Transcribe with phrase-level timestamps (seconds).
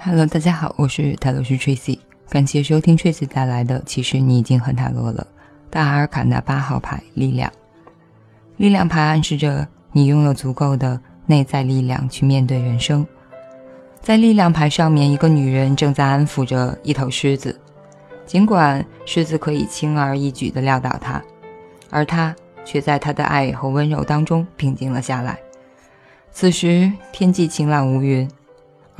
[0.00, 1.98] Hello，大家好，我是塔罗师 Tracy，
[2.30, 5.26] 感谢收听 Tracy 带来的《其实你已经很塔罗了》。
[5.70, 7.52] 大阿尔卡纳八号牌力量，
[8.56, 13.06] 力量牌暗示着你拥有足够的内在力量去面对人生。
[14.00, 17.60] 在力量牌上面，一个女人正在安抚着一头狮子，
[18.28, 21.20] 尽管狮子可以轻而易举地撂倒它，
[21.88, 25.38] 而他却在他的爱和温柔当中平静了下来。
[26.30, 28.28] 此时天际晴朗无云。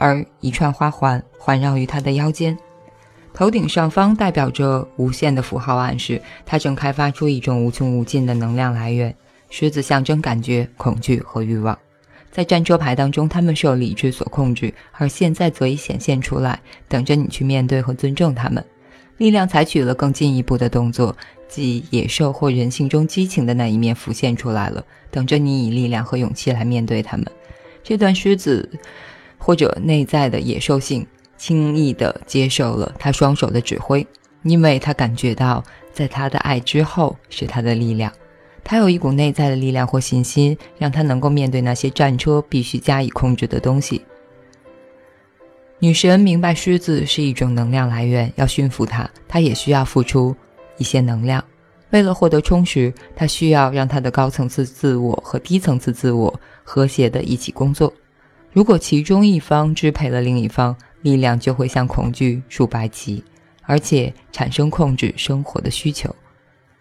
[0.00, 2.56] 而一串花环环绕于他的腰间，
[3.34, 9.12] 头顶上方代表着无限的符号，暗示他正开发出一种无穷无尽的能量来源。
[9.50, 11.76] 狮子象征感觉、恐惧和欲望，
[12.30, 18.64] 在战车牌当中，他们受理智所控制，而现在则已显现出来，等着你去面对和尊重他们。
[19.18, 27.26] 力量采取了更进一步的动作，即野兽或人性中激情的那一面浮现出来了，等着你以力量和勇气来面对他们。
[27.84, 28.68] 这段狮子。
[29.40, 31.06] 或者内在的野兽性，
[31.36, 34.04] 轻易地接受了他双手的指挥，
[34.42, 35.62] 因为他感觉到，
[35.92, 38.12] 在他的爱之后是他的力量，
[38.64, 44.02] 他有一股内在的力量或信心，让他能够面对那些战车必须加以控制的东西。
[45.80, 50.34] 女神明白狮子是一种能量来源，要驯服它，它也需要付出
[50.76, 51.42] 一些能量。
[51.90, 57.92] 为了获得充实，它需要让它的高层次自我和低层次自我和谐地一起工作。
[58.52, 63.22] 如果其中一方支配了另一方，力量就会像恐惧竖白旗，
[63.62, 66.12] 而且产生控制生活的需求。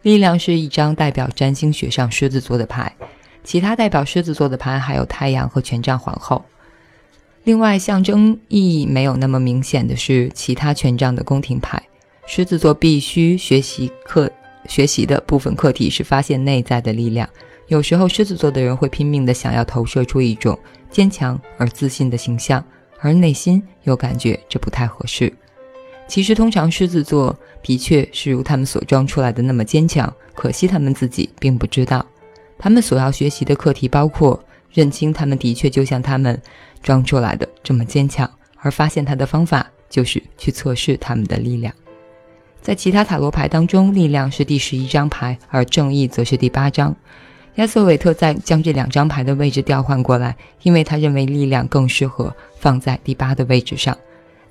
[0.00, 2.90] 力量是一张代表占星学上狮子座的牌，
[3.44, 6.42] 其他代表狮子座的牌还有太阳和权杖皇后。
[7.48, 11.82] 另外，象征意义没有那么明显的是其他权杖的宫廷牌。
[12.26, 14.30] 狮子座必须学习课
[14.66, 17.26] 学习的部分课题是发现内在的力量。
[17.68, 20.58] 有时候，狮子座的人会拼命地想要投射出一种
[20.90, 22.62] 坚强而自信的形象，
[23.00, 25.32] 而内心又感觉这不太合适。
[26.06, 32.04] 其实，通常狮子座的确是如他们所装出来的那么坚强，可惜他们自己并不知道。
[32.58, 34.38] 他们所要学习的课题包括
[34.70, 36.38] 认清他们的确就像他们
[36.82, 41.72] 装出来的这么坚强，而发现他的方法就是去测试他们的力量。
[42.60, 46.94] 在其他塔罗牌当中，力量是第十一张牌，而正义则是第八张。
[47.54, 53.96] 亚瑟韦特在将这两张牌的位置调换过来，因为他认为力量更适合放在第八的位置上。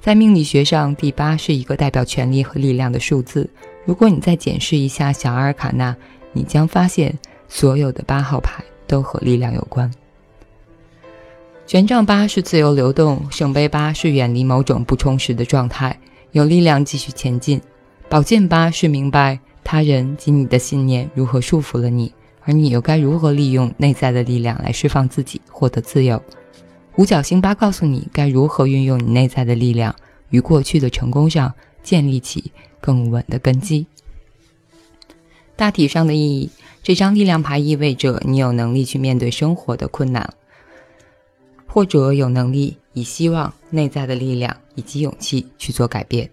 [0.00, 3.48] 在命理学上，第八是一个代表权力和力量的数字。
[3.84, 5.94] 如果你再检视一下小阿尔卡纳，
[6.32, 7.16] 你将发现
[7.48, 9.90] 所有的八号牌都和力量有关。
[11.66, 15.98] 权杖八是自由流动，圣杯八是远离某种不充实的状态，
[16.30, 17.60] 有力量继续前进。
[18.08, 22.12] 宝剑八是明白他人及你的信念如何束缚了你。
[22.42, 26.22] 而你又该如何利用内在的力量来释放自己，获得自由？
[26.94, 29.92] 五角星八告诉你该如何运用你内在的力量，
[30.30, 31.52] 与过去的成功上
[31.82, 33.88] 建立起更稳的根基。
[35.56, 36.48] 大体上的意义，
[36.84, 40.32] 这张力量牌意味着你有能力去面对生活的困难，
[41.76, 46.30] 或者有能力以希望、内在的力量以及勇气去做改变。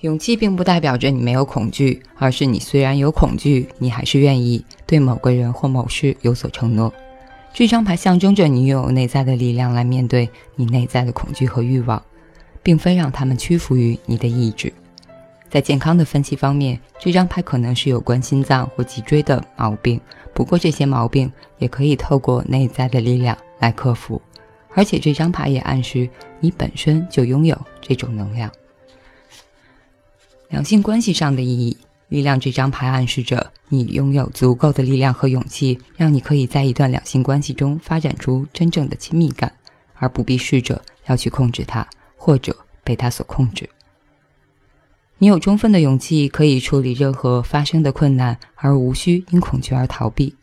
[0.00, 6.90] 勇气并不代表着你没有恐惧，而是你虽然有恐惧，你还是愿意对某个人或某事有所承诺。
[7.52, 12.02] 这张牌象征着你拥有内在的力量来面对你内在的恐惧和欲望，
[12.62, 14.72] 并非让他们屈服于你的意志。
[15.50, 20.00] 在健康的分析方面，这张牌可能是有关心脏或脊椎的毛病，
[20.32, 24.20] 不过这些毛病也可以透过内在的力量来克服。
[24.74, 26.08] 而且这张牌也暗示
[26.40, 28.50] 你本身就拥有这种能量。
[30.48, 31.76] 两性关系上的意义，
[32.08, 39.52] 力量这张牌暗示着你拥有足够的力量和勇气，让你可以在一段两性关系中发展出真正的亲密感，
[39.94, 41.86] 而不必试着要去控制它
[42.16, 43.68] 或者被它所控制。
[45.18, 50.34] 你有充分的勇气可以处理任何发生的困难，而无需因恐惧而逃避。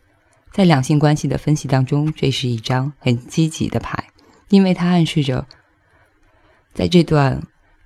[0.51, 4.09] 在两性关系的分析当中，这是一张很积极的牌，
[4.49, 5.47] 因为它暗示着
[6.73, 7.41] 在这段。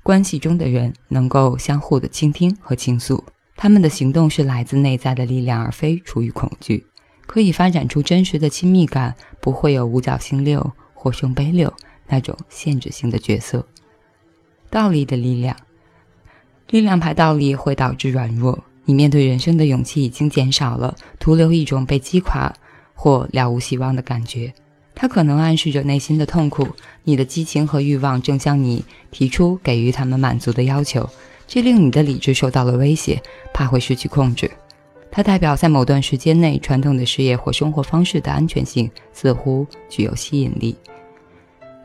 [0.06, 3.24] 关系中的人能够相互的倾听和倾诉，
[3.56, 6.86] 他们的行动是来自内在的力量，而非出于恐惧，
[7.26, 11.74] 可以发展出真实的亲密感，不会有五角星六或圣杯六
[12.08, 13.66] 那种限制性的角色。
[14.70, 15.56] 道理的力量，
[16.68, 22.54] 力量牌道理会导致软弱，你面对人生的勇气已经减少了，徒留一种被击垮
[22.94, 24.54] 或了无希望的感觉。
[24.96, 26.68] 它可能暗示着内心的痛苦，
[27.04, 31.10] 你的激情和欲望正向你提出给予他们满足的要求，
[31.48, 33.22] 这令你的理智受到了威胁，
[33.54, 34.52] 怕会失去控制。
[35.10, 40.76] 它代表在某段时间内，传统的事业或生活方式的安全性似乎具有吸引力。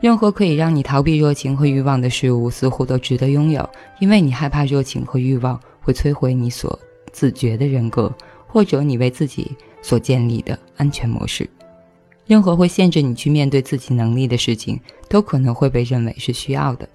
[0.01, 3.67] 任何可以让你逃避热情和欲望的事物，似乎都值得拥有，
[3.99, 6.79] 因为你害怕热情和欲望会摧毁你所
[7.11, 8.13] 自觉的人格，
[8.47, 11.49] 或者你为自己所建立的安全模式。
[12.25, 16.87] 任何会限制你去面对自己能力的事情，都可能会被认为是需要的，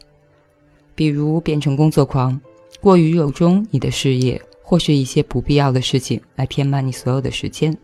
[0.95, 2.41] 比如变成工作狂，
[2.81, 4.41] 过于热衷你的事业。
[4.67, 7.77] 或是一些不必要的事情来填满你所有的时间。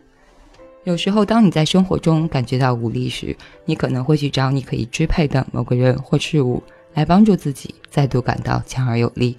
[0.83, 6.61] 有时候，当你在生活中感觉到无力时，你可能会去找你可以支配的某个人或事物
[6.95, 9.37] 来帮助自己再度感到强而有力。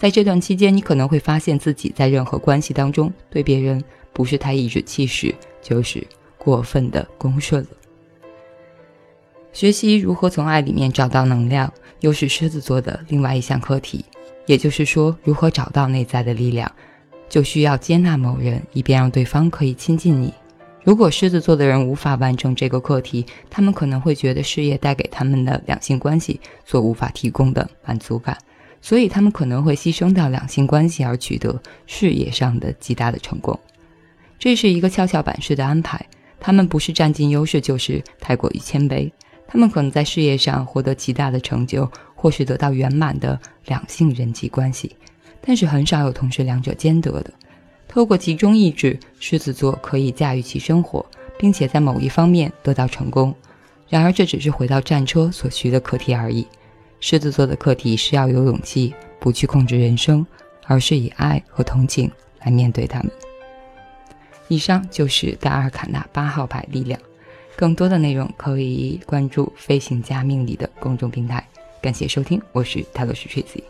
[0.00, 6.02] 在这段期间，你可能会发现自己在任何关系当中对别人不是太颐指气使，就是
[6.38, 7.68] 过分的恭顺了。
[9.52, 11.70] 学习如何从爱里面找到能量，
[12.00, 14.02] 又是狮子座的另外一项课题。
[14.46, 16.72] 也就是说，如何找到内在的力量，
[17.28, 20.32] 就需要接纳某人，以便让对方可以亲近你。
[20.82, 28.38] 如果狮子座的人无法完成这个课题，他们可能会觉得事业带给他们的两性关系所无法提供的满足感，
[28.80, 33.58] 所以他们可能会牺牲掉两性关系而取得事业上的极大的成功。
[34.38, 36.04] 这是一个跷跷板式的安排，
[36.38, 39.10] 他们不是占尽优势，就是太过于谦卑。
[39.46, 44.94] 他们可能在事业上获得极大的成就，或是得到圆满的两性人际关系，
[45.40, 47.32] 但是很少有同时两者兼得的。
[47.88, 51.04] 透过集中意志，狮子座可以驾驭其生活，
[51.36, 53.34] 并且在某一方面得到成功。
[53.88, 56.46] 然而，这只是回到战车所需的课题而已。
[57.00, 60.24] 狮子座的课题是要有勇气，不去控制人生，
[60.66, 62.10] 而是以爱和同情
[62.44, 63.10] 来面对他们。
[64.48, 67.00] 以上就是大阿尔卡纳八号牌力量。
[67.56, 71.46] 更多的内容可以关注“飞行家命理”的公众平台。
[71.80, 73.62] 感谢收听，我是泰罗斯 Tracy。